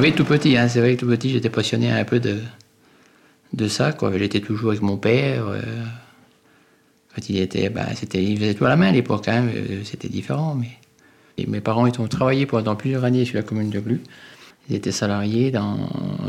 Oui, 0.00 0.12
tout 0.12 0.24
petit, 0.24 0.56
hein, 0.56 0.68
c'est 0.68 0.80
vrai 0.80 0.96
que 0.96 1.00
tout 1.00 1.06
petit, 1.06 1.30
j'étais 1.30 1.50
passionné 1.50 1.90
un 1.90 2.04
peu 2.04 2.18
de, 2.18 2.38
de 3.52 3.68
ça. 3.68 3.94
J'étais 4.16 4.40
toujours 4.40 4.70
avec 4.70 4.82
mon 4.82 4.96
père. 4.96 5.46
Euh, 5.48 5.60
quand 7.14 7.28
il 7.28 7.38
était, 7.38 7.68
ben, 7.68 7.86
c'était, 7.94 8.22
il 8.22 8.38
faisait 8.38 8.54
tout 8.54 8.64
à 8.64 8.68
la 8.68 8.76
main 8.76 8.88
à 8.88 8.92
l'époque, 8.92 9.28
hein, 9.28 9.46
euh, 9.54 9.82
c'était 9.84 10.08
différent. 10.08 10.56
Mais 10.56 11.46
mes 11.46 11.60
parents 11.60 11.86
ils 11.86 12.00
ont 12.00 12.08
travaillé 12.08 12.46
pendant 12.46 12.76
plusieurs 12.76 13.04
années 13.04 13.24
sur 13.24 13.36
la 13.36 13.42
commune 13.42 13.70
de 13.70 13.80
Glu. 13.80 14.00
Ils 14.68 14.76
étaient 14.76 14.92
salariés 14.92 15.50
dans, 15.50 15.88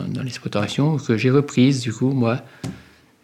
dans 0.09 0.21
l'exploitation 0.21 0.97
que 0.97 1.17
j'ai 1.17 1.31
reprise, 1.31 1.81
du 1.81 1.93
coup, 1.93 2.11
moi, 2.11 2.41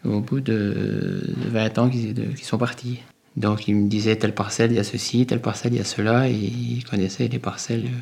au 0.04 0.20
bout 0.20 0.40
de 0.40 1.34
20 1.48 1.78
ans 1.78 1.88
qu'ils 1.88 2.36
sont 2.42 2.58
partis. 2.58 3.00
Donc 3.36 3.68
ils 3.68 3.74
me 3.74 3.88
disaient 3.88 4.16
telle 4.16 4.34
parcelle, 4.34 4.72
il 4.72 4.76
y 4.76 4.80
a 4.80 4.84
ceci, 4.84 5.26
telle 5.26 5.40
parcelle, 5.40 5.72
il 5.72 5.78
y 5.78 5.80
a 5.80 5.84
cela, 5.84 6.28
et 6.28 6.32
ils 6.34 6.84
connaissaient 6.84 7.28
les 7.28 7.38
parcelles 7.38 7.86
euh, 7.86 8.00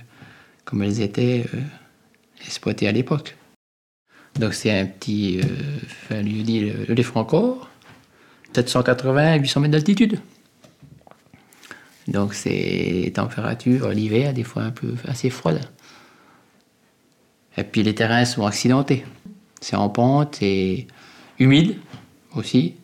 comme 0.64 0.82
elles 0.82 1.00
étaient 1.00 1.46
euh, 1.54 1.58
exploitées 2.44 2.88
à 2.88 2.92
l'époque. 2.92 3.36
Donc 4.38 4.54
c'est 4.54 4.78
un 4.78 4.86
petit 4.86 5.40
euh, 5.40 6.22
lieu 6.22 6.42
dit 6.42 6.60
le, 6.60 6.94
le 6.94 7.02
Francor, 7.02 7.68
780-800 8.54 9.60
mètres 9.60 9.72
d'altitude. 9.72 10.20
Donc 12.08 12.34
c'est 12.34 13.12
température 13.14 13.90
l'hiver, 13.90 14.32
des 14.32 14.44
fois 14.44 14.62
un 14.62 14.70
peu 14.70 14.94
assez 15.06 15.30
froide. 15.30 15.60
Et 17.56 17.64
puis 17.64 17.82
les 17.82 17.94
terrains 17.94 18.24
sont 18.24 18.46
accidentés. 18.46 19.04
C'est 19.60 19.76
en 19.76 19.88
pente 19.88 20.42
et 20.42 20.86
humide 21.38 21.76
aussi. 22.34 22.74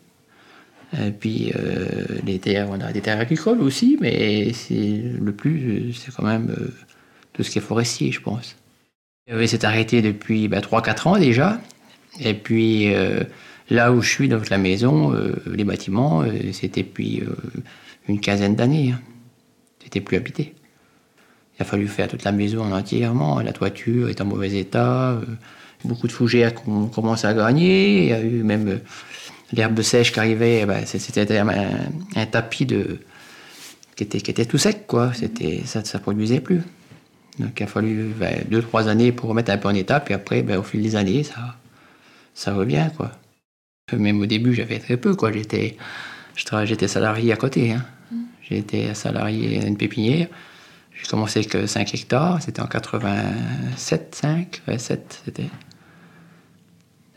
Et 0.97 1.11
puis 1.11 1.51
euh, 1.55 2.05
les 2.25 2.39
terres, 2.39 2.69
on 2.69 2.79
a 2.79 2.91
des 2.93 3.01
terres 3.01 3.19
agricoles 3.19 3.61
aussi, 3.61 3.97
mais 3.99 4.53
c'est 4.53 5.01
le 5.19 5.33
plus, 5.33 5.93
c'est 5.93 6.13
quand 6.13 6.23
même 6.23 6.55
euh, 6.57 6.73
tout 7.33 7.43
ce 7.43 7.49
qui 7.49 7.57
est 7.57 7.61
forestier, 7.61 8.11
je 8.11 8.21
pense. 8.21 8.55
Oui, 9.31 9.47
c'est 9.47 9.63
arrêté 9.63 10.01
depuis 10.01 10.47
bah, 10.47 10.61
3-4 10.61 11.07
ans 11.07 11.17
déjà. 11.17 11.59
Et 12.19 12.33
puis 12.33 12.93
euh, 12.93 13.23
là 13.69 13.91
où 13.91 14.01
je 14.01 14.09
suis, 14.09 14.29
dans 14.29 14.41
la 14.49 14.57
maison, 14.57 15.13
les 15.45 15.63
bâtiments, 15.63 16.23
c'était 16.53 16.83
depuis 16.83 17.23
une 18.07 18.19
quinzaine 18.19 18.55
d'années. 18.55 18.91
Hein. 18.91 19.01
C'était 19.83 20.01
plus 20.01 20.17
habité. 20.17 20.53
Il 21.57 21.63
a 21.63 21.65
fallu 21.65 21.87
faire 21.87 22.07
toute 22.07 22.23
la 22.23 22.31
maison 22.31 22.73
entièrement. 22.73 23.39
La 23.39 23.51
toiture 23.51 24.09
est 24.09 24.21
en 24.21 24.25
mauvais 24.25 24.53
état. 24.53 25.19
beaucoup 25.83 26.07
de 26.07 26.11
fougères 26.11 26.53
qu'on 26.53 26.87
commence 26.87 27.25
à 27.25 27.33
gagner. 27.33 28.03
Il 28.03 28.09
y 28.09 28.13
a 28.13 28.21
eu 28.21 28.43
même 28.43 28.79
l'herbe 29.53 29.81
sèche 29.81 30.11
qui 30.11 30.19
arrivait, 30.19 30.61
eh 30.61 30.65
ben, 30.65 30.85
c'était 30.85 31.37
un, 31.37 32.25
tapis 32.25 32.65
de, 32.65 32.99
qui, 33.95 34.03
était, 34.03 34.19
qui 34.19 34.31
était 34.31 34.45
tout 34.45 34.57
sec, 34.57 34.85
quoi. 34.87 35.11
C'était, 35.13 35.61
ça 35.65 35.81
ne 35.81 35.99
produisait 35.99 36.39
plus. 36.39 36.61
Donc 37.39 37.59
il 37.59 37.63
a 37.63 37.67
fallu 37.67 38.13
ben, 38.17 38.43
deux, 38.49 38.61
trois 38.61 38.87
années 38.87 39.11
pour 39.11 39.29
remettre 39.29 39.51
un 39.51 39.57
peu 39.57 39.67
en 39.67 39.75
état, 39.75 39.99
puis 39.99 40.13
après, 40.13 40.41
ben, 40.41 40.57
au 40.57 40.63
fil 40.63 40.81
des 40.81 40.95
années, 40.95 41.23
ça, 41.23 41.55
ça 42.33 42.53
revient, 42.53 42.89
quoi. 42.95 43.11
Même 43.93 44.19
au 44.19 44.25
début, 44.25 44.53
j'avais 44.53 44.79
très 44.79 44.97
peu, 44.97 45.15
quoi. 45.15 45.31
J'étais, 45.31 45.77
j'étais 46.35 46.87
salarié 46.87 47.31
à 47.31 47.37
côté. 47.37 47.71
Hein. 47.71 47.85
J'étais 48.41 48.93
salarié 48.93 49.61
à 49.61 49.65
une 49.65 49.77
pépinière. 49.77 50.27
J'ai 50.93 51.07
commencé 51.07 51.39
avec 51.39 51.69
5 51.69 51.93
hectares, 51.93 52.41
c'était 52.41 52.61
en 52.61 52.65
87, 52.65 54.15
5, 54.15 54.61
7, 54.77 55.21
c'était. 55.25 55.49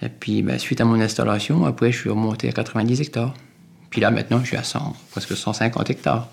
Et 0.02 0.08
puis, 0.08 0.42
ben, 0.42 0.58
suite 0.58 0.80
à 0.80 0.84
mon 0.84 1.00
installation, 1.00 1.64
après, 1.64 1.92
je 1.92 1.98
suis 1.98 2.10
remonté 2.10 2.48
à 2.48 2.52
90 2.52 3.00
hectares. 3.00 3.34
Puis 3.88 4.00
là, 4.00 4.10
maintenant, 4.10 4.40
je 4.40 4.46
suis 4.46 4.56
à 4.56 4.62
100, 4.62 4.96
presque 5.10 5.36
150 5.36 5.90
hectares. 5.90 6.28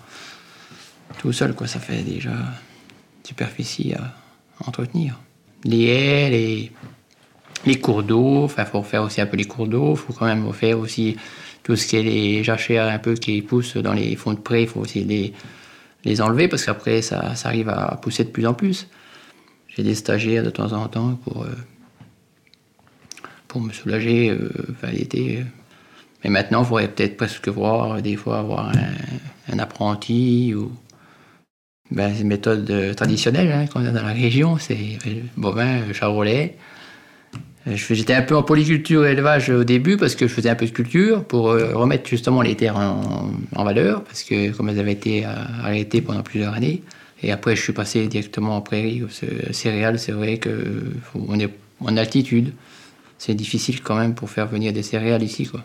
Tout 1.18 1.32
seul, 1.32 1.54
quoi, 1.54 1.66
ça 1.66 1.80
fait 1.80 2.02
déjà 2.02 2.32
superficie 3.28 3.94
à 3.94 4.14
entretenir. 4.66 5.20
Les 5.64 5.84
haies, 5.84 6.30
les, 6.30 6.72
les 7.66 7.80
cours 7.80 8.02
d'eau, 8.02 8.44
enfin, 8.44 8.64
faut 8.64 8.82
faire 8.82 9.02
aussi 9.02 9.20
un 9.20 9.26
peu 9.26 9.36
les 9.36 9.44
cours 9.44 9.66
d'eau, 9.66 9.94
faut 9.96 10.12
quand 10.12 10.26
même 10.26 10.52
faire 10.52 10.78
aussi 10.78 11.16
tout 11.62 11.76
ce 11.76 11.86
qui 11.86 11.96
est 11.96 12.02
les 12.02 12.44
jachères 12.44 12.88
un 12.88 12.98
peu 12.98 13.14
qui 13.14 13.42
poussent 13.42 13.76
dans 13.76 13.92
les 13.92 14.16
fonds 14.16 14.34
de 14.34 14.38
pré, 14.38 14.62
il 14.62 14.68
faut 14.68 14.80
aussi 14.80 15.04
les, 15.04 15.32
les 16.04 16.20
enlever 16.20 16.48
parce 16.48 16.64
qu'après, 16.64 17.02
ça, 17.02 17.34
ça, 17.34 17.48
arrive 17.48 17.68
à 17.68 17.98
pousser 18.00 18.24
de 18.24 18.30
plus 18.30 18.46
en 18.46 18.54
plus. 18.54 18.88
J'ai 19.68 19.82
des 19.82 19.94
stagiaires 19.94 20.44
de 20.44 20.50
temps 20.50 20.72
en 20.72 20.88
temps 20.88 21.18
pour. 21.24 21.44
Euh, 21.44 21.54
pour 23.48 23.62
me 23.62 23.72
soulager 23.72 24.30
euh, 24.30 24.50
l'été. 24.92 25.42
Mais 26.22 26.30
maintenant, 26.30 26.62
il 26.62 26.66
faudrait 26.66 26.88
peut-être 26.88 27.16
presque 27.16 27.48
voir, 27.48 28.00
des 28.02 28.16
fois, 28.16 28.38
avoir 28.38 28.72
un, 29.50 29.58
apprenti 29.58 30.54
ou. 30.54 30.70
Ben, 31.90 32.12
c'est 32.14 32.22
une 32.22 32.28
méthode 32.28 32.70
euh, 32.70 32.94
traditionnelle 32.94 33.50
hein, 33.50 33.66
qu'on 33.66 33.84
a 33.84 33.90
dans 33.90 34.02
la 34.02 34.12
région, 34.12 34.58
c'est 34.58 34.98
bovin, 35.36 35.80
euh, 35.80 35.92
charolais. 35.92 36.56
Euh, 37.66 37.76
j'étais 37.76 38.14
un 38.14 38.22
peu 38.22 38.36
en 38.36 38.42
polyculture 38.42 39.06
et 39.06 39.12
élevage 39.12 39.48
au 39.50 39.64
début 39.64 39.96
parce 39.96 40.14
que 40.14 40.28
je 40.28 40.32
faisais 40.32 40.50
un 40.50 40.54
peu 40.54 40.66
de 40.66 40.70
culture 40.70 41.24
pour 41.24 41.44
remettre 41.44 42.08
justement 42.08 42.42
les 42.42 42.56
terres 42.56 42.76
en, 42.76 43.30
en 43.54 43.64
valeur 43.64 44.04
parce 44.04 44.22
que 44.22 44.52
comme 44.52 44.68
elles 44.68 44.78
avaient 44.78 44.92
été 44.92 45.24
arrêtées 45.24 46.00
pendant 46.00 46.22
plusieurs 46.22 46.54
années. 46.54 46.82
Et 47.22 47.32
après, 47.32 47.56
je 47.56 47.62
suis 47.62 47.72
passé 47.72 48.06
directement 48.06 48.56
en 48.56 48.60
prairie. 48.60 49.02
Céréales, 49.50 49.98
c'est 49.98 50.12
vrai 50.12 50.38
qu'on 50.38 51.40
est 51.40 51.50
en 51.80 51.96
altitude 51.96 52.52
c'est 53.18 53.34
difficile 53.34 53.82
quand 53.82 53.96
même 53.96 54.14
pour 54.14 54.30
faire 54.30 54.46
venir 54.46 54.72
des 54.72 54.84
céréales 54.84 55.22
ici. 55.22 55.44
Quoi. 55.46 55.62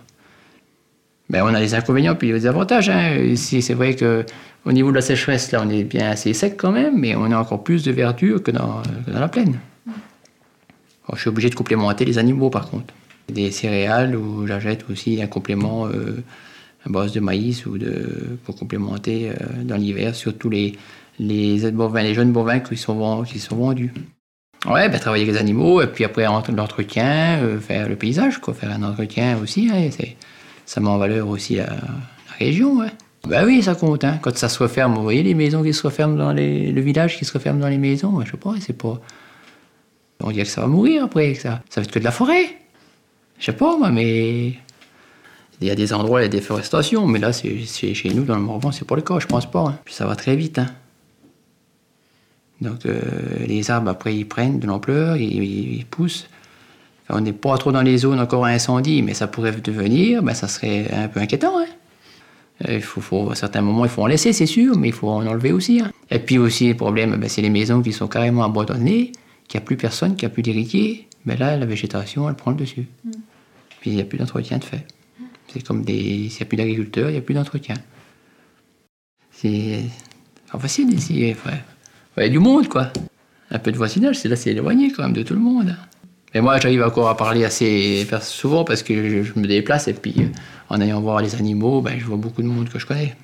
Ben, 1.30 1.44
on 1.44 1.54
a 1.54 1.60
les 1.60 1.74
inconvénients 1.74 2.16
puis 2.16 2.32
les 2.32 2.46
avantages. 2.46 2.90
Hein. 2.90 3.16
Ici, 3.16 3.62
c'est 3.62 3.74
vrai 3.74 3.96
que 3.96 4.26
au 4.66 4.72
niveau 4.72 4.92
de 4.92 4.96
la 4.96 5.02
sécheresse, 5.02 5.52
là, 5.52 5.62
on 5.66 5.70
est 5.70 5.84
bien 5.84 6.10
assez 6.10 6.34
sec 6.34 6.56
quand 6.58 6.72
même, 6.72 7.00
mais 7.00 7.16
on 7.16 7.26
a 7.26 7.38
encore 7.38 7.64
plus 7.64 7.84
de 7.84 7.92
verdure 7.92 8.42
que 8.42 8.52
dans, 8.52 8.82
dans 9.08 9.20
la 9.20 9.28
plaine. 9.28 9.60
je 11.14 11.20
suis 11.20 11.30
obligé 11.30 11.50
de 11.50 11.56
complémenter 11.56 12.06
les 12.06 12.18
animaux, 12.18 12.50
par 12.50 12.70
contre. 12.70 12.94
Des 13.30 13.52
céréales 13.52 14.16
où 14.16 14.46
j'achète 14.48 14.90
aussi 14.90 15.22
un 15.22 15.28
complément 15.28 15.88
euh, 15.88 16.24
à 16.86 16.90
base 16.90 17.14
de 17.14 17.20
maïs 17.20 17.66
ou 17.66 17.78
de, 17.78 18.38
pour 18.44 18.56
complémenter 18.56 19.30
euh, 19.30 19.64
dans 19.64 19.78
l'hiver, 19.78 20.16
surtout 20.16 20.50
les, 20.50 20.74
les, 21.20 21.72
bovins, 21.72 22.04
les 22.04 22.14
jeunes 22.14 22.32
bovins 22.32 22.60
qui 22.60 22.78
sont, 22.78 23.24
qui 23.24 23.40
sont 23.40 23.56
vendus. 23.56 23.94
Ouais, 24.66 24.88
ben, 24.88 25.00
travailler 25.00 25.24
avec 25.24 25.36
les 25.36 25.42
animaux, 25.42 25.82
et 25.82 25.88
puis 25.88 26.06
après 26.06 26.24
l'entretien, 26.24 27.40
euh, 27.42 27.60
faire 27.60 27.90
le 27.90 27.98
paysage, 27.98 28.40
quoi, 28.40 28.54
faire 28.54 28.72
un 28.72 28.84
entretien 28.84 29.38
aussi, 29.42 29.70
hein, 29.74 29.90
ça 30.74 30.82
met 30.82 30.88
en 30.88 30.98
valeur 30.98 31.28
aussi 31.28 31.56
la, 31.56 31.68
région. 32.40 32.80
Ouais. 32.80 32.88
Ben 33.28 33.46
oui, 33.46 33.62
ça 33.62 33.76
compte. 33.76 34.04
Hein. 34.04 34.18
Quand 34.24 34.36
ça 34.36 34.50
se 34.50 34.58
referme, 34.58 34.96
vous 34.96 35.04
voyez 35.04 35.22
les 35.22 35.36
maisons 35.36 35.62
qui 35.62 35.72
se 35.72 35.84
referment 35.84 36.16
dans 36.16 36.34
les, 36.34 36.72
le 36.72 36.82
village 36.82 37.20
qui 37.20 37.26
se 37.26 37.34
referme 37.34 37.60
dans 37.60 37.68
les 37.68 37.78
maisons, 37.78 38.20
je 38.26 38.32
sais 38.32 38.38
pas, 38.38 38.56
c'est 38.60 38.78
pas. 38.78 39.00
On 40.22 40.32
dirait 40.32 40.46
que 40.46 40.50
ça 40.50 40.62
va 40.62 40.68
mourir 40.68 41.04
après, 41.04 41.34
que 41.34 41.42
ça, 41.42 41.62
ça 41.70 41.80
va 41.80 41.86
être 41.86 41.92
que 41.92 42.00
de 42.00 42.04
la 42.04 42.12
forêt. 42.12 42.58
Je 43.38 43.46
sais 43.46 43.54
pas, 43.54 43.78
moi, 43.78 43.92
mais. 43.92 44.54
Il 45.62 45.68
y 45.68 45.70
a 45.70 45.76
des 45.76 45.94
endroits, 45.94 46.22
il 46.22 46.24
y 46.24 46.26
a 46.26 46.30
des 46.30 46.40
déforestation, 46.40 47.06
mais 47.06 47.20
là, 47.20 47.32
c'est 47.34 47.94
chez 47.94 48.10
nous, 48.10 48.24
dans 48.24 48.36
le 48.36 48.42
Morvan, 48.42 48.72
c'est 48.72 48.88
pas 48.88 48.96
le 48.96 49.04
cas, 49.04 49.20
je 49.20 49.28
pense 49.28 49.50
pas. 49.50 49.68
Hein. 49.68 49.80
Puis 49.86 49.94
ça 49.94 50.08
va 50.08 50.16
très 50.16 50.36
vite. 50.36 50.58
Hein. 50.58 50.68
Donc 52.62 52.88
euh, 52.88 53.00
les 53.46 53.70
arbres, 53.70 53.92
après, 53.92 54.16
ils 54.16 54.28
prennent 54.28 54.58
de 54.58 54.66
l'ampleur, 54.66 55.18
ils, 55.18 55.86
poussent. 55.86 56.28
On 57.14 57.22
n'est 57.22 57.34
pas 57.34 57.58
trop 57.58 57.72
dans 57.72 57.82
les 57.82 57.98
zones 57.98 58.20
encore 58.20 58.46
à 58.46 58.50
incendie, 58.50 59.02
mais 59.02 59.14
ça 59.14 59.28
pourrait 59.28 59.52
devenir, 59.52 60.24
ben, 60.24 60.34
ça 60.34 60.48
serait 60.48 60.92
un 60.92 61.08
peu 61.08 61.20
inquiétant. 61.20 61.60
Hein. 61.60 61.66
Il 62.68 62.82
faut, 62.82 63.30
à 63.30 63.36
certains 63.36 63.62
moments, 63.62 63.86
il 63.86 63.90
faut 63.90 64.04
en 64.04 64.08
laisser, 64.08 64.32
c'est 64.32 64.46
sûr, 64.46 64.78
mais 64.78 64.90
il 64.90 64.94
faut 64.94 65.10
en 65.10 65.26
enlever 65.26 65.52
aussi. 65.52 65.82
Hein. 65.82 65.92
Et 66.10 66.20
puis 66.20 66.38
aussi, 66.38 66.70
le 66.70 66.76
problème, 66.76 67.16
ben, 67.16 67.30
c'est 67.30 67.42
les 67.42 67.50
maisons 67.50 67.82
qui 67.82 67.92
sont 67.92 68.08
carrément 68.08 68.44
abandonnées, 68.44 69.12
qu'il 69.48 69.60
n'y 69.60 69.64
a 69.64 69.66
plus 69.66 69.78
personne, 69.78 70.16
qu'il 70.16 70.28
n'y 70.28 70.32
a 70.32 70.34
plus 70.34 70.44
d'héritiers. 70.44 71.08
Mais 71.26 71.36
là, 71.38 71.58
la 71.58 71.66
végétation, 71.66 72.30
elle 72.30 72.36
prend 72.36 72.52
le 72.52 72.58
dessus. 72.58 72.88
Mm. 73.04 73.12
Puis 73.82 73.92
il 73.92 73.96
n'y 73.96 74.02
a 74.02 74.06
plus 74.06 74.18
d'entretien 74.18 74.58
de 74.58 74.64
fait. 74.64 74.86
C'est 75.48 75.66
comme 75.66 75.84
des. 75.84 76.30
S'il 76.30 76.40
n'y 76.40 76.42
a 76.42 76.46
plus 76.46 76.58
d'agriculteurs, 76.58 77.10
il 77.10 77.14
n'y 77.14 77.20
a 77.20 77.22
plus 77.22 77.36
d'entretien. 77.36 77.76
C'est. 79.32 79.82
Pas 80.52 80.60
facile 80.60 80.94
ici, 80.94 81.36
ouais, 82.16 82.30
du 82.30 82.40
monde, 82.40 82.68
quoi. 82.68 82.94
Un 83.50 83.60
peu 83.60 83.72
de 83.72 83.78
voisinage, 83.78 84.18
c'est 84.20 84.30
là, 84.30 84.36
c'est 84.36 84.52
éloigné 84.52 84.92
quand 84.92 85.04
même 85.04 85.14
de 85.14 85.24
tout 85.24 85.34
le 85.34 85.40
monde. 85.40 85.76
Mais 86.34 86.42
moi, 86.42 86.60
j'arrive 86.60 86.84
encore 86.84 87.10
à 87.10 87.18
parler 87.18 87.46
assez 87.46 88.08
souvent 88.22 88.64
parce 88.64 88.82
que 88.84 89.24
je, 89.24 89.40
me 89.40 89.48
déplace 89.48 89.88
et 89.88 89.94
puis 89.94 90.32
en 90.70 90.82
allant 90.82 91.02
voir 91.02 91.22
les 91.22 91.36
animaux, 91.36 91.82
ben, 91.82 92.00
je 92.00 92.06
vois 92.06 92.18
beaucoup 92.18 92.42
de 92.42 92.48
monde 92.48 92.70
que 92.70 92.80
je 92.80 92.86
connais. 92.86 93.16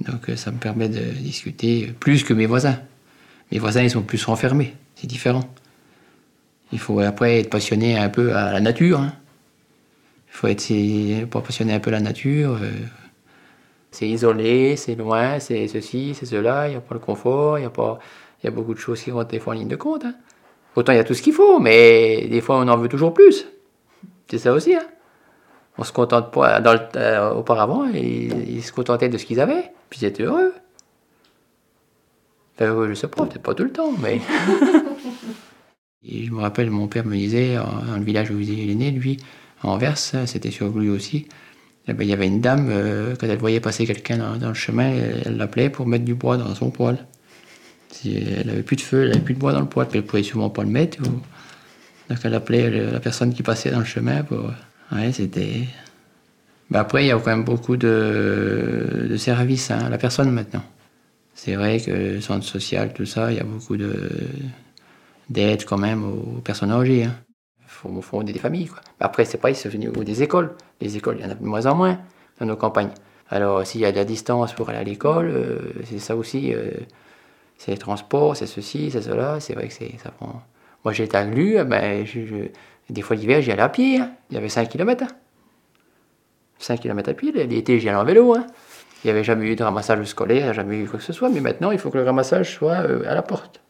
Donc 0.00 0.30
ça 0.36 0.50
me 0.50 0.58
permet 0.58 0.88
de 0.88 1.00
discuter 1.00 1.94
plus 2.00 2.24
que 2.24 2.34
mes 2.34 2.46
voisins. 2.46 2.78
Mes 3.52 3.58
voisins, 3.58 3.82
ils 3.82 3.90
sont 3.90 4.02
plus 4.02 4.24
renfermés, 4.24 4.74
c'est 4.96 5.06
différent. 5.06 5.48
Il 6.72 6.80
faut 6.80 6.98
après 6.98 7.40
être 7.40 7.50
passionné 7.50 7.96
un 7.96 8.08
peu 8.08 8.34
à 8.34 8.52
la 8.52 8.60
nature. 8.60 9.00
Hein. 9.00 9.12
Il 10.28 10.36
faut 10.36 10.48
être 10.48 11.24
pour 11.26 11.42
passionner 11.42 11.74
un 11.74 11.80
peu 11.80 11.90
à 11.90 11.92
la 11.92 12.00
nature. 12.00 12.58
Euh, 12.60 12.72
c'est 13.92 14.08
isolé, 14.08 14.76
c'est 14.76 14.96
loin, 14.96 15.38
c'est 15.38 15.68
ceci, 15.68 16.14
c'est 16.14 16.26
cela, 16.26 16.66
il 16.66 16.72
n'y 16.72 16.76
a 16.76 16.80
pas 16.80 16.94
le 16.94 17.00
confort, 17.00 17.58
il 17.58 17.62
y 17.62 17.64
a 17.64 17.98
y 18.44 18.46
a 18.46 18.50
beaucoup 18.50 18.74
de 18.74 18.78
choses 18.78 19.00
qui 19.00 19.10
rentrent 19.10 19.30
des 19.30 19.38
fois 19.38 19.54
en 19.54 19.56
ligne 19.56 19.68
de 19.68 19.76
compte. 19.76 20.04
Hein. 20.04 20.14
Autant 20.76 20.92
il 20.92 20.96
y 20.96 20.98
a 20.98 21.04
tout 21.04 21.14
ce 21.14 21.22
qu'il 21.22 21.32
faut, 21.32 21.58
mais 21.58 22.28
des 22.28 22.40
fois 22.40 22.58
on 22.58 22.68
en 22.68 22.76
veut 22.76 22.88
toujours 22.88 23.12
plus. 23.12 23.46
C'est 24.30 24.38
ça 24.38 24.52
aussi. 24.52 24.74
Hein. 24.74 24.86
On 25.78 25.84
se 25.84 25.92
contente 25.92 26.32
pas. 26.32 26.60
Euh, 26.96 27.30
auparavant, 27.32 27.86
ils, 27.86 28.62
se 28.62 28.72
contentaient 28.72 29.08
de 29.08 29.18
ce 29.18 29.26
qu'ils 29.26 29.40
avaient, 29.40 29.72
puis 29.90 30.00
ils 30.02 30.06
étaient 30.06 30.22
heureux. 30.22 30.52
Je 32.58 32.94
sais 32.94 33.08
pas, 33.08 33.26
peut-être 33.26 33.42
pas 33.42 33.54
tout 33.54 33.64
le 33.64 33.72
temps, 33.72 33.92
mais. 34.00 34.20
Je 36.08 36.30
me 36.30 36.40
rappelle, 36.40 36.70
mon 36.70 36.86
père 36.86 37.04
me 37.04 37.16
disait, 37.16 37.56
dans 37.56 37.96
le 37.96 38.04
village 38.04 38.30
où 38.30 38.38
il 38.38 38.70
est 38.70 38.74
né, 38.76 38.92
lui, 38.92 39.16
à 39.62 39.68
Anvers, 39.68 39.98
c'était 39.98 40.52
sur 40.52 40.68
lui 40.68 40.88
aussi, 40.88 41.26
eh 41.88 41.92
ben, 41.92 42.04
il 42.04 42.10
y 42.10 42.12
avait 42.12 42.28
une 42.28 42.40
dame, 42.40 42.68
euh, 42.70 43.16
quand 43.18 43.26
elle 43.26 43.38
voyait 43.38 43.60
passer 43.60 43.86
quelqu'un 43.86 44.36
dans, 44.38 44.48
le 44.48 44.54
chemin, 44.54 44.88
elle 45.24 45.36
l'appelait 45.36 45.68
pour 45.68 45.86
mettre 45.86 46.04
du 46.04 46.14
bois 46.14 46.36
dans 46.36 46.54
son 46.54 46.70
poêle. 46.70 47.06
Si 47.90 48.16
elle 48.16 48.50
avait 48.50 48.62
plus 48.62 48.76
de 48.76 48.82
feu, 48.82 49.04
elle 49.04 49.12
avait 49.12 49.20
plus 49.20 49.34
de 49.34 49.38
bois 49.38 49.52
dans 49.52 49.60
le 49.60 49.66
poêle, 49.66 49.88
puis 49.88 49.98
elle 49.98 50.04
pouvait 50.04 50.22
sûrement 50.22 50.50
pas 50.50 50.62
le 50.62 50.70
mettre. 50.70 51.02
Donc 51.02 51.22
elle 52.22 52.34
appelait 52.34 52.70
la 52.90 53.00
personne 53.00 53.32
qui 53.32 53.42
passait 53.42 53.70
dans 53.70 53.80
le 53.80 53.84
chemin 53.84 54.22
pour. 54.22 54.50
Ouais, 54.92 55.12
c'était. 55.12 55.64
Ben, 56.70 56.80
après, 56.80 57.04
il 57.04 57.08
y 57.08 57.12
a 57.12 57.18
quand 57.18 57.30
même 57.30 57.44
beaucoup 57.44 57.76
de, 57.76 59.06
de 59.08 59.16
services 59.16 59.70
hein, 59.70 59.84
à 59.86 59.88
la 59.88 59.98
personne 59.98 60.30
maintenant. 60.30 60.62
C'est 61.34 61.54
vrai 61.54 61.80
que 61.80 61.90
le 61.90 62.20
centre 62.20 62.44
social, 62.44 62.92
tout 62.92 63.06
ça, 63.06 63.30
il 63.30 63.36
y 63.36 63.40
a 63.40 63.44
beaucoup 63.44 63.76
de 63.76 64.10
d'aide 65.28 65.64
quand 65.64 65.78
même 65.78 66.04
aux 66.04 66.40
personnes 66.40 66.70
âgées. 66.70 67.04
Hein. 67.04 67.14
Il 67.60 67.68
faut 67.68 68.00
fonder 68.00 68.32
des 68.32 68.38
familles. 68.38 68.68
Quoi. 68.68 68.80
Après, 69.00 69.24
c'est 69.24 69.38
pas 69.38 69.52
c'est 69.52 69.72
au 69.72 69.78
niveau 69.78 70.04
des 70.04 70.22
écoles. 70.22 70.54
Les 70.80 70.96
écoles, 70.96 71.16
il 71.18 71.24
y 71.24 71.28
en 71.28 71.30
a 71.30 71.34
de 71.34 71.44
moins 71.44 71.66
en 71.66 71.74
moins 71.74 71.98
dans 72.40 72.46
nos 72.46 72.56
campagnes. 72.56 72.90
Alors, 73.28 73.66
s'il 73.66 73.80
y 73.80 73.84
a 73.84 73.92
de 73.92 73.96
la 73.96 74.04
distance 74.04 74.52
pour 74.52 74.68
aller 74.70 74.78
à 74.78 74.84
l'école, 74.84 75.26
euh, 75.26 75.58
c'est 75.84 75.98
ça 75.98 76.16
aussi. 76.16 76.54
Euh, 76.54 76.70
c'est 77.58 77.70
les 77.70 77.78
transports, 77.78 78.36
c'est 78.36 78.46
ceci, 78.46 78.90
c'est 78.90 79.02
cela. 79.02 79.40
C'est 79.40 79.54
vrai 79.54 79.68
que 79.68 79.74
ça 79.74 80.10
prend. 80.10 80.42
Moi, 80.84 80.92
j'étais 80.92 81.16
à 81.16 81.24
Glu, 81.24 81.62
ben, 81.64 82.04
des 82.90 83.02
fois 83.02 83.16
l'hiver, 83.16 83.40
j'y 83.42 83.50
allais 83.50 83.62
à 83.62 83.68
pied. 83.68 83.98
Hein. 83.98 84.12
Il 84.30 84.34
y 84.34 84.38
avait 84.38 84.48
5 84.48 84.68
km. 84.68 85.04
5 86.58 86.80
km 86.80 87.10
à 87.10 87.14
pied. 87.14 87.32
L'été, 87.32 87.80
j'y 87.80 87.88
allais 87.88 87.98
en 87.98 88.04
vélo. 88.04 88.34
Hein. 88.34 88.46
Il 89.04 89.08
n'y 89.08 89.10
avait 89.10 89.24
jamais 89.24 89.46
eu 89.46 89.56
de 89.56 89.62
ramassage 89.62 90.02
scolaire, 90.04 90.52
jamais 90.54 90.78
eu 90.78 90.86
quoi 90.86 90.98
que 90.98 91.04
ce 91.04 91.12
soit. 91.12 91.28
Mais 91.28 91.40
maintenant, 91.40 91.70
il 91.70 91.78
faut 91.78 91.90
que 91.90 91.98
le 91.98 92.04
ramassage 92.04 92.54
soit 92.54 92.82
euh, 92.82 93.08
à 93.08 93.14
la 93.14 93.22
porte. 93.22 93.60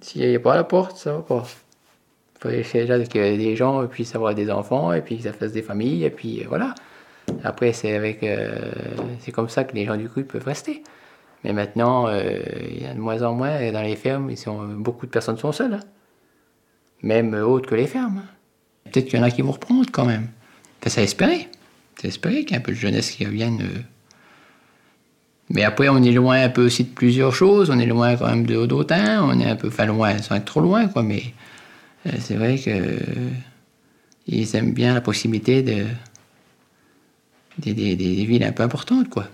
S'il 0.00 0.28
n'y 0.28 0.36
a 0.36 0.40
pas 0.40 0.54
à 0.54 0.56
la 0.56 0.64
porte, 0.64 0.96
ça 0.96 1.12
va 1.14 1.20
pas. 1.20 1.44
Il 2.44 2.64
faudrait 2.64 2.80
déjà 2.80 2.98
que 3.04 3.36
des 3.36 3.56
gens 3.56 3.86
puissent 3.86 4.14
avoir 4.16 4.34
des 4.34 4.50
enfants 4.50 4.92
et 4.92 5.00
puis 5.00 5.18
que 5.18 5.24
ça 5.24 5.32
fasse 5.32 5.52
des 5.52 5.62
familles 5.62 6.04
et 6.04 6.10
puis 6.10 6.42
euh, 6.42 6.46
voilà. 6.48 6.74
Après, 7.44 7.72
c'est 7.72 7.94
avec, 7.94 8.22
euh, 8.22 8.72
c'est 9.20 9.32
comme 9.32 9.48
ça 9.48 9.64
que 9.64 9.74
les 9.74 9.84
gens 9.84 9.96
du 9.96 10.08
cru 10.08 10.24
peuvent 10.24 10.44
rester. 10.44 10.82
Mais 11.44 11.52
maintenant, 11.52 12.08
il 12.10 12.82
y 12.82 12.86
a 12.86 12.94
de 12.94 13.00
moins 13.00 13.22
en 13.22 13.34
moins 13.34 13.72
dans 13.72 13.82
les 13.82 13.96
fermes, 13.96 14.32
beaucoup 14.76 15.06
de 15.06 15.10
personnes 15.10 15.38
sont 15.38 15.52
seules. 15.52 15.74
Hein. 15.74 15.80
Même 17.02 17.34
autres 17.34 17.68
que 17.68 17.74
les 17.74 17.88
fermes. 17.88 18.22
Peut-être 18.84 19.06
qu'il 19.06 19.18
y 19.18 19.22
en 19.22 19.24
a 19.24 19.30
qui 19.30 19.42
vont 19.42 19.52
reprendre 19.52 19.90
quand 19.90 20.04
même. 20.04 20.28
C'est 20.86 21.02
espérer. 21.02 21.48
C'est 22.00 22.08
espérer 22.08 22.44
qu'il 22.44 22.50
y 22.50 22.54
ait 22.54 22.58
un 22.58 22.64
peu 22.64 22.72
de 22.72 22.76
jeunesse 22.76 23.10
qui 23.10 23.24
revienne. 23.24 23.60
Mais 25.50 25.64
après, 25.64 25.88
on 25.88 26.02
est 26.02 26.12
loin 26.12 26.42
un 26.42 26.48
peu 26.48 26.64
aussi 26.64 26.84
de 26.84 26.90
plusieurs 26.90 27.34
choses. 27.34 27.70
On 27.70 27.78
est 27.78 27.86
loin 27.86 28.16
quand 28.16 28.28
même 28.28 28.46
de. 28.46 28.56
On 28.56 29.40
est 29.40 29.44
un 29.44 29.56
peu, 29.56 29.68
enfin 29.68 29.86
loin, 29.86 30.18
sans 30.18 30.36
être 30.36 30.44
trop 30.44 30.60
loin, 30.60 30.86
quoi. 30.88 31.02
Mais 31.02 31.22
euh, 32.06 32.12
c'est 32.20 32.36
vrai 32.36 32.58
que 32.58 32.98
ils 34.26 34.56
aiment 34.56 34.72
bien 34.72 34.94
la 34.94 35.00
proximité 35.00 35.62
de, 35.62 35.84
des, 37.58 37.94
villes 38.24 38.44
un 38.44 38.52
peu 38.52 38.62
importantes, 38.62 39.08
quoi. 39.08 39.28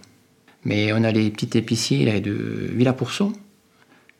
Mais 0.64 0.92
on 0.92 1.04
a 1.04 1.12
les 1.12 1.30
petits 1.30 1.56
épiciers 1.56 2.20
de 2.20 2.32
Villa 2.32 2.92
Pourson 2.92 3.32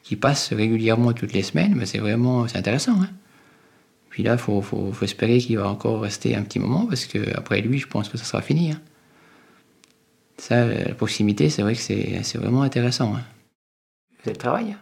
qui 0.03 0.17
passent 0.17 0.53
régulièrement 0.53 1.13
toutes 1.13 1.33
les 1.33 1.43
semaines. 1.43 1.75
Mais 1.75 1.87
c'est 1.87 1.99
vraiment 1.99 2.49
c'est 2.49 2.59
intéressant. 2.59 3.01
Hein. 3.03 3.11
Puis 4.11 4.23
là, 4.23 4.33
il 4.33 4.39
faut, 4.39 4.63
faut, 4.63 4.93
espérer 5.03 5.39
qu'il 5.39 5.59
va 5.59 5.69
encore 5.69 6.01
rester 6.01 6.35
un 6.35 6.43
petit 6.43 6.59
moment 6.59 6.87
parce 6.87 7.07
qu'après 7.07 7.61
lui, 7.61 7.79
je 7.79 7.87
pense 7.87 8.09
que 8.09 8.19
ça 8.19 8.25
sera 8.25 8.43
fini. 8.43 8.73
Hein. 8.73 8.81
Ça, 10.39 10.65
la 10.67 10.95
proximité, 10.95 11.51
c'est 11.51 11.63
vrai 11.63 11.75
que 11.75 11.81
c'est 11.81 12.39
vraiment 12.39 12.63
intéressant. 12.63 13.15
Hein. 13.15 13.23
C'est 14.25 14.31
le 14.31 14.37
travail. 14.37 14.77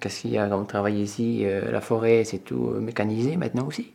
Qu'est-ce 0.00 0.22
qu'il 0.22 0.30
y 0.30 0.38
a 0.38 0.48
comme 0.48 0.66
travail 0.66 1.00
ici 1.00 1.42
euh, 1.44 1.70
La 1.70 1.80
forêt, 1.80 2.24
c'est 2.24 2.38
tout 2.38 2.70
euh, 2.74 2.80
mécanisé 2.80 3.36
maintenant 3.36 3.66
aussi. 3.66 3.92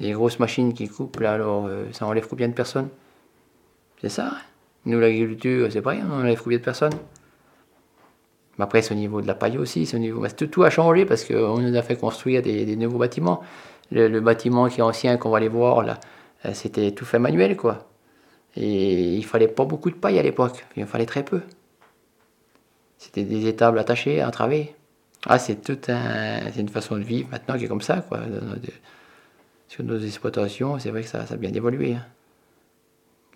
Les 0.00 0.12
grosses 0.12 0.38
machines 0.38 0.74
qui 0.74 0.88
coupent, 0.88 1.20
là, 1.20 1.34
alors 1.34 1.66
euh, 1.66 1.84
ça 1.92 2.06
enlève 2.06 2.26
combien 2.28 2.48
de 2.48 2.52
personnes? 2.52 2.88
C'est 4.00 4.08
ça. 4.08 4.28
Hein. 4.28 4.38
Nous, 4.86 5.00
l'agriculture, 5.00 5.68
c'est 5.70 5.82
pareil, 5.82 6.00
on 6.08 6.20
enlève 6.20 6.40
combien 6.40 6.58
de 6.58 6.62
personnes? 6.62 6.94
Mais 8.56 8.64
après, 8.64 8.82
c'est 8.82 8.94
au 8.94 8.96
niveau 8.96 9.20
de 9.20 9.26
la 9.26 9.34
paille 9.34 9.58
aussi. 9.58 9.90
Au 9.92 9.98
niveau... 9.98 10.26
tout, 10.28 10.62
a 10.62 10.70
changé 10.70 11.04
parce 11.04 11.24
qu'on 11.24 11.58
nous 11.58 11.76
a 11.76 11.82
fait 11.82 11.96
construire 11.96 12.40
des, 12.40 12.76
nouveaux 12.76 12.98
bâtiments. 12.98 13.42
Le, 13.90 14.20
bâtiment 14.20 14.68
qui 14.68 14.80
est 14.80 14.82
ancien, 14.82 15.16
qu'on 15.16 15.30
va 15.30 15.38
aller 15.38 15.48
voir, 15.48 15.82
là, 15.82 15.98
c'était 16.52 16.92
tout 16.92 17.04
fait 17.04 17.18
manuel, 17.18 17.56
quoi. 17.56 17.88
Et 18.56 19.14
il 19.16 19.24
fallait 19.24 19.48
pas 19.48 19.64
beaucoup 19.64 19.90
de 19.90 19.96
paille 19.96 20.18
à 20.18 20.22
l'époque, 20.22 20.64
il 20.76 20.86
fallait 20.86 21.04
très 21.04 21.24
peu. 21.24 21.42
C'était 22.96 23.24
des 23.24 23.46
étables 23.46 23.78
attachées, 23.78 24.24
entravées. 24.24 24.74
Ah, 25.26 25.38
c'est 25.38 25.56
tout 25.56 25.78
un, 25.88 26.50
c'est 26.52 26.60
une 26.60 26.68
façon 26.68 26.96
de 26.96 27.02
vivre 27.02 27.28
maintenant 27.30 27.58
qui 27.58 27.64
est 27.64 27.68
comme 27.68 27.82
ça, 27.82 27.98
quoi. 28.08 28.20
Sur 29.68 29.84
nos 29.84 29.98
exploitations, 29.98 30.78
c'est 30.78 30.90
vrai 30.90 31.02
que 31.02 31.08
ça, 31.08 31.26
ça 31.26 31.34
a 31.34 31.36
bien 31.36 31.52
évolué. 31.52 31.94
Hein. 31.94 32.06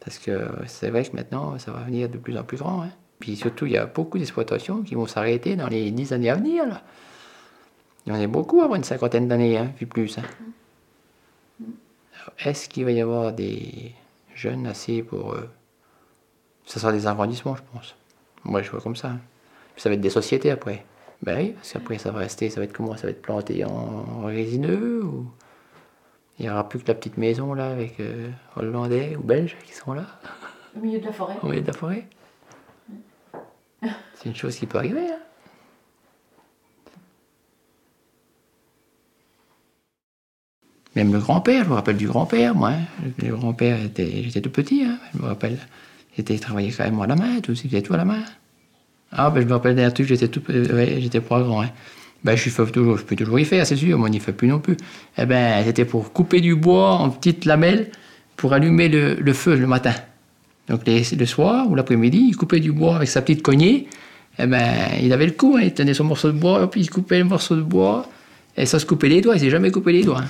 Parce 0.01 0.19
que 0.19 0.49
c'est 0.67 0.91
vrai 0.91 1.05
que 1.05 1.15
maintenant, 1.15 1.59
ça 1.59 1.73
va 1.73 1.81
venir 1.81 2.09
de 2.09 2.19
plus 2.19 2.37
en 2.37 2.43
plus 2.43 2.57
grand. 2.57 2.83
Hein. 2.83 2.91
Puis 3.19 3.37
surtout, 3.37 3.67
il 3.67 3.73
y 3.73 3.77
a 3.77 3.87
beaucoup 3.87 4.19
d'exploitations 4.19 4.83
qui 4.83 4.95
vont 4.95 5.07
s'arrêter 5.07 5.57
dans 5.57 5.69
les 5.69 5.91
dix 5.91 6.13
années 6.13 6.31
à 6.31 6.37
venir. 6.37 6.83
Il 8.07 8.15
y 8.15 8.17
en 8.17 8.21
a 8.21 8.27
beaucoup 8.27 8.63
avant 8.63 8.77
une 8.77 8.85
cinquantaine 8.85 9.29
d'années, 9.29 9.59
hein, 9.59 9.71
puis 9.77 9.87
plus. 9.87 10.19
Hein. 10.19 10.23
Est-ce 12.39 12.69
qu'il 12.69 12.87
va 12.87 12.93
y 12.93 13.01
avoir 13.01 13.33
des, 13.33 13.93
jeunes 14.41 14.67
assez 14.67 15.03
pour. 15.03 15.35
Euh, 15.35 15.49
ça 16.65 16.81
sera 16.81 16.93
des 16.93 17.07
agrandissements, 17.07 17.57
je 17.57 17.63
pense? 17.73 17.95
Moi, 18.45 18.63
je 18.63 18.71
vois 18.71 18.81
comme 18.81 18.97
ça. 18.97 19.09
Hein. 19.09 19.21
ça 19.77 19.89
va 19.89 19.95
être 19.95 20.01
des 20.01 20.11
sociétés 20.11 20.51
après. 20.51 20.85
Ben 21.23 21.37
oui, 21.39 21.51
parce 21.51 21.73
qu'après, 21.73 21.99
ça 21.99 22.11
va 22.11 22.21
rester, 22.21 22.49
ça 22.49 22.61
va 22.61 22.65
être 22.65 22.73
comment? 22.73 22.97
Ça 22.97 23.03
va 23.03 23.11
être 23.11 23.23
planté 23.23 23.65
en, 23.65 24.25
résineux 24.25 25.05
ou. 25.05 25.27
Il 26.41 26.45
n'y 26.45 26.51
aura 26.51 26.67
plus 26.67 26.79
que 26.79 26.89
la 26.89 26.95
petite 26.95 27.19
maison 27.19 27.53
là 27.53 27.71
avec 27.71 28.01
euh, 28.01 28.31
Hollandais 28.57 29.15
ou 29.15 29.23
Belges 29.23 29.57
qui 29.67 29.75
sont 29.75 29.93
là. 29.93 30.07
Au 30.75 30.81
milieu 30.81 30.99
de 30.99 31.05
la 31.05 31.13
forêt. 31.13 31.37
Au 31.43 31.49
milieu 31.49 31.61
de 31.61 31.67
la 31.67 31.75
forêt. 31.75 32.07
C'est 33.83 34.25
une 34.25 34.35
chose 34.35 34.57
qui 34.57 34.65
peut 34.65 34.79
arriver. 34.79 35.07
Hein. 35.07 35.19
Même 40.97 41.13
le 41.13 41.19
grand-père, 41.19 41.65
je 41.65 41.69
me 41.69 41.75
rappelle 41.75 41.99
du 41.99 42.09
grand-père, 42.09 42.55
moi. 42.55 42.71
Hein. 42.71 43.11
Le 43.19 43.37
grand-père, 43.37 43.77
j'étais 43.95 44.41
tout 44.41 44.51
petit, 44.51 44.85
hein, 44.85 44.99
je 45.13 45.21
me 45.21 45.27
rappelle. 45.27 45.59
J'étais 46.17 46.39
travaillé 46.39 46.73
quand 46.73 46.85
même 46.85 47.01
à 47.01 47.07
la 47.07 47.17
main, 47.17 47.41
tout, 47.41 47.55
c'était 47.55 47.83
tout 47.83 47.93
à 47.93 47.99
la 47.99 48.07
main. 48.07 48.25
Ah, 49.13 49.29
ben 49.29 49.43
je 49.43 49.47
me 49.47 49.53
rappelle 49.53 49.77
d'un 49.77 49.91
truc, 49.91 50.07
j'étais 50.07 50.29
tout, 50.29 50.43
ouais, 50.51 51.01
j'étais 51.01 51.21
pas 51.21 51.43
grand. 51.43 51.63
Hein. 51.63 51.71
Ben, 52.23 52.37
je, 52.37 52.51
fais 52.51 52.67
toujours, 52.67 52.99
je 52.99 53.05
peux 53.05 53.17
toujours 53.17 53.39
y 53.39 53.45
faire, 53.45 53.67
c'est 53.67 53.77
sûr, 53.77 53.99
moi, 53.99 54.09
on 54.09 54.11
n'y 54.11 54.21
fait 54.21 54.33
plus 54.33 54.49
non 54.49 54.59
plus. 54.59 54.77
Eh 55.17 55.25
ben, 55.25 55.65
c'était 55.65 55.87
pour 55.87 56.13
couper 56.13 56.41
du 56.41 56.55
bois 56.55 56.93
en 56.93 57.11
petites 57.11 57.47
lamelles 57.47 57.91
pour 58.37 58.53
allumer 58.53 58.89
le, 58.89 59.15
le 59.15 59.33
feu 59.33 59.57
le 59.57 59.67
matin. 59.67 59.95
Donc, 60.69 60.87
les, 60.87 61.03
le 61.19 61.27
soir 61.27 61.71
ou 61.71 61.75
l'après-midi, 61.75 62.27
il 62.29 62.37
coupait 62.37 62.61
du 62.61 62.73
bois 62.73 62.97
avec 62.97 63.09
sa 63.09 63.23
petite 63.23 63.43
cognée. 63.43 63.89
Eh 64.39 64.47
ben, 64.47 64.65
il 65.03 65.13
avait 65.13 65.27
le 65.27 65.33
coup, 65.33 65.57
hein, 65.57 65.63
il 65.65 65.75
tenait 65.75 65.95
son 65.95 66.05
morceau 66.05 66.31
de 66.31 66.39
bois, 66.39 66.71
puis 66.71 66.83
il 66.83 66.91
coupait 66.91 67.19
le 67.19 67.25
morceau 67.25 67.57
de 67.57 67.63
bois, 67.63 68.09
et 68.57 68.67
ça 68.67 68.79
se 68.79 68.87
coupait 68.87 69.09
les 69.09 69.21
doigts, 69.21 69.35
il 69.35 69.41
s'est 69.41 69.51
jamais 69.51 69.71
coupé 69.71 69.93
les 69.93 70.05
doigts. 70.05 70.25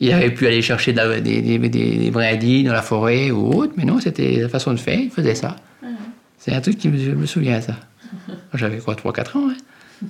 Il 0.00 0.12
aurait 0.12 0.34
pu 0.34 0.46
aller 0.46 0.60
chercher 0.60 0.92
des, 0.92 1.20
des, 1.20 1.58
des, 1.58 2.10
brindilles 2.10 2.64
dans 2.64 2.72
la 2.72 2.82
forêt 2.82 3.30
ou 3.30 3.52
autre, 3.54 3.74
mais 3.76 3.84
non, 3.84 4.00
c'était 4.00 4.40
la 4.40 4.48
façon 4.48 4.72
de 4.72 4.78
faire, 4.78 4.98
il 4.98 5.10
faisait 5.10 5.36
ça. 5.36 5.56
Mhm. 5.82 5.88
C'est 6.36 6.52
un 6.52 6.60
truc 6.60 6.78
qui 6.78 6.88
me, 6.88 6.98
je 6.98 7.12
me 7.12 7.26
souviens, 7.26 7.60
ça. 7.60 7.76
J'avais 8.54 8.78
quoi, 8.78 8.94
3-4 8.94 9.38
ans, 9.38 9.48
hein? 9.50 10.06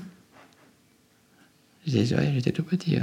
J'étais 1.86 2.52
tout 2.52 2.62
petit. 2.62 2.98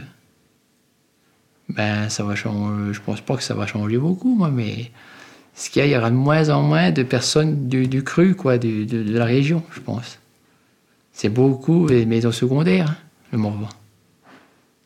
Ben, 1.70 2.10
ça 2.10 2.24
va 2.24 2.36
changer. 2.36 2.94
Je 2.94 3.02
pense 3.02 3.22
pas 3.22 3.38
que 3.38 3.44
ça 3.44 3.54
va 3.54 3.68
changer 3.68 3.98
beaucoup, 3.98 4.36
moi, 4.36 4.50
mais 4.50 4.92
ce 5.54 5.70
qu'il 5.70 5.82
y 5.82 5.84
a, 5.84 5.88
il 5.88 5.92
y 5.92 5.98
aura 5.98 6.10
de 6.10 6.16
moins 6.16 6.50
en 6.50 6.62
moins 6.62 6.92
de 6.92 7.04
personnes 7.04 7.68
du, 7.68 8.04
cru, 8.04 8.36
quoi, 8.36 8.58
de, 8.58 9.14
la 9.14 9.26
région, 9.26 9.64
je 9.72 9.80
pense. 9.80 10.20
C'est 11.14 11.30
beaucoup 11.30 11.88
les 11.88 12.06
maisons 12.06 12.32
secondaires, 12.32 12.90
hein, 12.90 12.96
le 13.32 13.38
Morvan. 13.38 13.70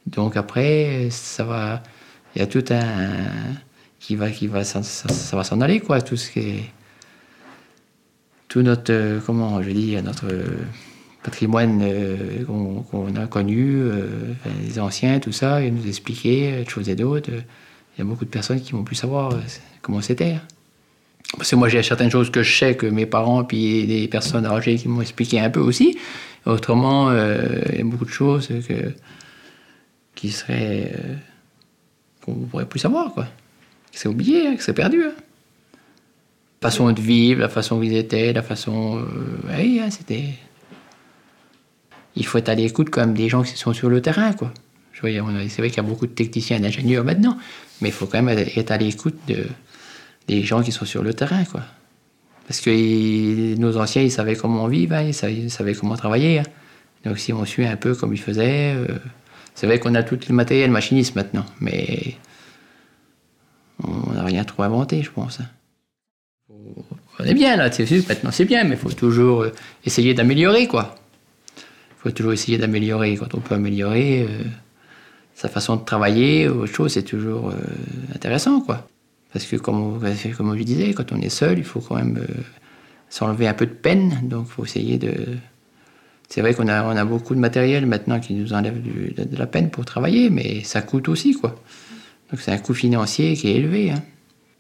Donc 0.08 0.38
après, 0.38 1.08
ça 1.12 1.44
va, 1.44 1.82
il 2.36 2.40
y 2.40 2.42
a 2.42 2.48
tout 2.48 2.64
un 2.70 3.10
qui 4.00 4.16
va, 4.16 4.30
qui 4.30 4.48
va, 4.48 4.64
ça, 4.64 4.82
va 5.36 5.44
s'en 5.44 5.62
aller 5.62 5.80
quoi, 5.80 6.02
tout 6.02 6.16
ce 6.16 6.30
qui 6.30 6.40
est, 6.40 6.72
tout 8.48 8.62
notre, 8.62 9.20
comment 9.26 9.62
je 9.64 9.72
dis, 9.72 9.96
notre 10.04 10.28
patrimoine 11.26 11.82
euh, 11.84 12.46
qu'on 12.46 13.16
a 13.16 13.28
connu, 13.28 13.76
euh, 13.76 14.34
les 14.64 14.80
anciens, 14.80 15.20
tout 15.20 15.32
ça, 15.32 15.62
ils 15.62 15.74
nous 15.74 15.88
expliquaient 15.88 16.64
des 16.64 16.70
choses 16.70 16.88
et 16.88 16.96
d'autres. 16.96 17.32
Il 17.32 18.00
y 18.00 18.02
a 18.02 18.06
beaucoup 18.06 18.26
de 18.26 18.30
personnes 18.30 18.62
qui 18.62 18.72
vont 18.72 18.84
plus 18.84 18.96
savoir 18.96 19.34
euh, 19.34 19.40
comment 19.82 20.02
c'était. 20.02 20.34
Hein. 20.34 20.42
Parce 21.38 21.52
que 21.52 21.56
moi, 21.56 21.70
j'ai 21.70 21.82
certaines 21.84 22.12
choses 22.12 22.30
que 22.30 22.44
je 22.44 22.58
sais 22.58 22.76
que 22.76 22.86
mes 22.86 23.06
parents 23.06 23.44
puis 23.44 23.86
des 23.88 24.08
personnes 24.08 24.46
âgées 24.46 24.76
qui 24.76 24.88
m'ont 24.88 25.02
expliqué 25.02 25.40
un 25.40 25.50
peu 25.50 25.60
aussi. 25.60 25.98
Autrement, 26.46 27.12
il 27.12 27.78
y 27.78 27.82
a 27.82 27.84
beaucoup 27.84 28.06
de 28.06 28.12
choses 28.12 28.48
que 28.48 28.94
qui 30.16 30.32
serait. 30.32 30.92
Euh, 30.96 31.16
qu'on 32.24 32.34
ne 32.34 32.46
pourrait 32.46 32.66
plus 32.66 32.80
savoir, 32.80 33.14
quoi. 33.14 33.28
Serait 33.92 34.10
oublié, 34.10 34.48
hein, 34.48 34.56
qui 34.56 34.62
serait 34.62 34.74
perdu. 34.74 35.04
Hein. 35.04 35.14
La 36.62 36.72
façon 36.72 36.92
de 36.92 37.00
vivre, 37.00 37.42
la 37.42 37.50
façon 37.50 37.78
où 37.78 37.84
ils 37.84 37.96
étaient, 37.96 38.34
la 38.34 38.42
façon. 38.42 38.98
Euh, 38.98 39.56
oui, 39.58 39.80
hein, 39.84 39.92
c'était. 39.92 40.30
Il 42.16 42.26
faut 42.26 42.38
être 42.38 42.50
à 42.50 42.56
l'écoute 42.56 42.96
même 42.98 43.14
des 43.14 43.30
gens 43.30 43.44
qui 43.44 43.58
sont 43.58 43.74
sur 43.74 43.90
le 43.90 44.02
terrain, 44.02 44.34
quoi. 44.34 44.54
C'est 44.94 45.02
vrai 45.12 45.70
qu'il 45.70 45.78
y 45.78 45.80
a 45.80 45.84
beaucoup 45.84 46.08
de 46.08 46.14
techniciens 46.14 46.58
et 46.58 46.60
d'ingénieurs 46.62 47.04
maintenant, 47.04 47.38
mais 47.82 47.90
il 47.90 47.92
faut 47.92 48.06
quand 48.06 48.22
même 48.22 48.38
être 48.38 48.72
à 48.72 48.78
l'écoute 48.78 49.18
de, 49.28 49.46
des 50.28 50.44
gens 50.44 50.64
qui 50.64 50.72
sont 50.72 50.86
sur 50.86 51.04
le 51.04 51.14
terrain, 51.14 51.44
quoi. 51.46 51.62
Parce 52.48 52.62
que 52.62 53.56
nos 53.56 53.78
anciens, 53.78 54.04
ils 54.04 54.12
savaient 54.12 54.36
comment 54.36 54.68
vivre, 54.68 54.96
hein, 54.96 55.02
ils, 55.02 55.50
savaient, 55.52 55.74
comment 55.74 55.96
travailler. 55.96 56.40
Hein. 56.40 56.46
Donc 57.04 57.18
si 57.20 57.34
on 57.34 57.44
suit 57.46 57.66
un 57.66 57.76
peu 57.76 57.96
comme 57.96 58.14
ils 58.14 58.22
faisaient, 58.22 58.74
euh, 58.76 58.88
c'est 59.56 59.68
vrai 59.68 59.80
qu'on 59.80 59.96
a 59.96 60.04
tout 60.04 60.20
le 60.28 60.36
matériel 60.36 60.70
machiniste 60.70 61.16
maintenant, 61.16 61.46
mais 61.60 62.16
on 63.84 64.14
n'a 64.14 64.24
rien 64.24 64.44
trop 64.44 64.64
inventé, 64.64 65.02
je 65.04 65.12
pense. 65.12 65.40
Hein. 65.40 65.48
On 67.20 67.24
est 67.24 67.34
bien 67.34 67.56
là, 67.56 67.72
c'est 67.72 67.90
maintenant 68.08 68.32
c'est 68.32 68.46
bien, 68.46 68.64
mais 68.64 68.76
il 68.76 68.78
faut 68.78 68.92
toujours 68.92 69.44
euh, 69.44 69.54
essayer 69.86 70.14
d'améliorer, 70.14 70.68
quoi. 70.68 70.96
Faut 72.06 72.12
toujours 72.12 72.34
essayer 72.34 72.60
d'améliorer. 72.60 73.18
Quand 73.18 73.34
on 73.34 73.40
peut 73.40 73.56
améliorer 73.56 74.28
euh, 74.30 74.44
sa 75.34 75.50
façon 75.50 75.76
de 75.76 75.84
travailler, 75.84 76.48
autre 76.48 76.72
chose, 76.72 76.94
c'est 76.94 77.04
toujours 77.04 77.52
intéressant, 78.14 78.62
quoi. 78.62 78.88
Parce 79.36 79.48
que 79.48 79.58
comme, 79.58 80.00
comme 80.38 80.58
je 80.58 80.64
disais, 80.64 80.94
quand 80.94 81.12
on 81.12 81.20
est 81.20 81.28
seul, 81.28 81.58
il 81.58 81.66
faut 81.66 81.82
quand 81.82 81.96
même 81.96 82.18
euh, 82.18 82.34
s'enlever 83.10 83.50
un 83.50 83.54
peu 83.54 83.66
de 83.66 83.74
peine. 83.74 84.22
Donc 84.24 84.46
il 84.48 84.54
faut 84.54 84.64
essayer 84.64 84.98
de... 84.98 85.14
C'est 86.30 86.40
vrai 86.40 86.54
qu'on 86.54 86.70
a, 86.70 86.86
on 86.86 86.96
a 86.96 87.04
beaucoup 87.04 87.36
de 87.36 87.40
matériel 87.42 87.86
maintenant 87.86 88.22
qui 88.22 88.34
nous 88.34 88.54
enlève 88.54 88.82
de, 88.82 89.38
la 89.38 89.46
peine 89.46 89.72
pour 89.72 89.84
travailler, 89.84 90.30
mais 90.30 90.64
ça 90.64 90.82
coûte 90.82 91.10
aussi, 91.10 91.34
quoi. 91.34 91.54
Donc 92.32 92.40
c'est 92.40 92.52
un 92.52 92.58
coût 92.58 92.74
financier 92.74 93.34
qui 93.36 93.50
est 93.50 93.56
élevé. 93.56 93.92
Hein. 93.92 94.02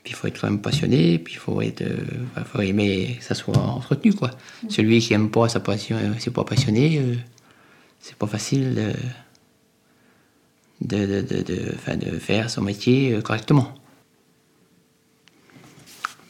Puis 0.03 0.11
il 0.11 0.15
faut 0.17 0.27
être 0.27 0.41
quand 0.41 0.49
même 0.49 0.59
passionné, 0.59 1.19
puis 1.19 1.35
il 1.35 1.39
faut, 1.39 1.61
être, 1.61 1.81
euh, 1.81 2.43
faut 2.43 2.59
aimer 2.59 3.15
que 3.17 3.23
ça 3.23 3.33
soit 3.33 3.57
entretenu, 3.57 4.11
quoi. 4.11 4.31
Celui 4.67 4.99
qui 4.99 5.13
aime 5.13 5.29
pas 5.29 5.47
sa 5.47 5.61
passion, 5.61 5.95
euh, 5.95 6.11
c'est 6.19 6.33
pas 6.33 6.43
passionné, 6.43 7.01
c'est 8.05 8.15
pas 8.15 8.27
facile 8.27 8.75
de, 10.79 10.95
de, 11.05 11.21
de, 11.21 11.95
de, 11.95 12.19
faire 12.19 12.51
son 12.51 12.61
métier 12.61 13.19
correctement 13.23 13.73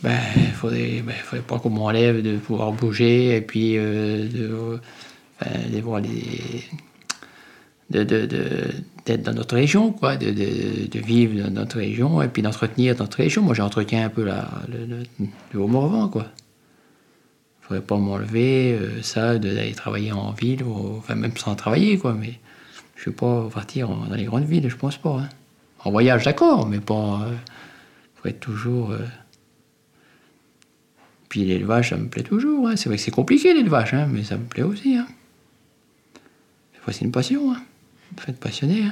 ben, 0.01 0.17
il 0.37 0.53
faudrait, 0.53 1.01
ben, 1.01 1.13
faudrait 1.13 1.45
pas 1.45 1.59
qu'on 1.59 1.71
m'enlève 1.71 2.21
de 2.21 2.37
pouvoir 2.37 2.71
bouger 2.71 3.35
et 3.35 3.41
puis 3.41 3.77
euh, 3.77 4.29
de, 4.29 4.79
de, 5.75 5.81
voir 5.81 5.99
les, 5.99 6.63
de, 7.89 8.03
de, 8.03 8.27
d'être 9.05 9.23
dans 9.23 9.33
notre 9.33 9.55
région, 9.55 9.91
quoi, 9.91 10.15
de, 10.15 10.31
de, 10.31 10.99
vivre 10.99 11.43
dans 11.43 11.51
notre 11.51 11.77
région 11.77 12.21
et 12.21 12.29
puis 12.29 12.41
d'entretenir 12.41 12.95
notre 12.97 13.17
région. 13.17 13.41
Moi, 13.41 13.53
j'entretiens 13.53 14.05
un 14.05 14.09
peu 14.09 14.23
la, 14.23 14.47
le, 14.69 15.03
le, 15.53 15.59
Haut-Morvan, 15.59 16.07
quoi. 16.07 16.27
Il 17.65 17.69
faudrait 17.69 17.85
pas 17.85 17.97
m'enlever 17.97 18.73
euh, 18.73 19.01
ça, 19.01 19.39
d'aller 19.39 19.73
travailler 19.73 20.11
en 20.11 20.31
ville, 20.31 20.63
enfin 20.63 21.15
même 21.15 21.35
sans 21.35 21.55
travailler, 21.55 21.97
quoi, 21.97 22.13
mais 22.13 22.39
je 22.95 23.09
vais 23.09 23.15
pas 23.15 23.49
partir 23.51 23.89
dans 23.89 24.13
les 24.13 24.25
grandes 24.25 24.45
villes, 24.45 24.69
je 24.69 24.75
pense 24.75 24.97
pas. 24.97 25.21
Hein. 25.21 25.29
En 25.83 25.89
voyage, 25.89 26.25
d'accord, 26.25 26.67
mais 26.67 26.79
pas. 26.79 27.21
Il 27.25 27.33
euh, 27.33 27.37
faut 28.15 28.27
être 28.27 28.39
toujours. 28.39 28.93
Puis 31.27 31.43
l'élevage, 31.43 31.89
ça 31.89 31.97
me 31.97 32.07
plaît 32.07 32.21
toujours. 32.21 32.67
Hein. 32.67 32.75
C'est 32.75 32.87
vrai 32.87 32.97
que 32.97 33.01
c'est 33.01 33.09
compliqué 33.09 33.53
l'élevage, 33.55 33.95
hein, 33.95 34.07
mais 34.11 34.23
ça 34.23 34.37
me 34.37 34.45
plaît 34.45 34.63
aussi. 34.63 34.99
C'est 36.91 37.03
une 37.03 37.11
passion. 37.11 37.51
Hein. 37.51 37.61
Faut 38.17 38.31
passionné. 38.33 38.83